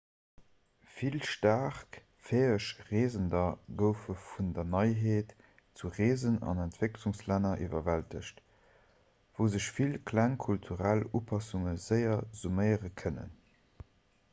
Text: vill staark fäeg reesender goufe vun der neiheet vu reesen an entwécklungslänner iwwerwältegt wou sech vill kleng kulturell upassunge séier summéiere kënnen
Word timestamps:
vill 0.95 1.17
staark 1.31 1.97
fäeg 2.29 2.69
reesender 2.87 3.49
goufe 3.81 4.15
vun 4.29 4.49
der 4.55 4.65
neiheet 4.77 5.35
vu 5.81 5.91
reesen 5.99 6.41
an 6.53 6.63
entwécklungslänner 6.65 7.63
iwwerwältegt 7.67 8.41
wou 9.37 9.53
sech 9.59 9.69
vill 9.79 9.95
kleng 10.13 10.37
kulturell 10.47 11.05
upassunge 11.21 11.79
séier 11.87 12.19
summéiere 12.43 12.93
kënnen 13.03 13.41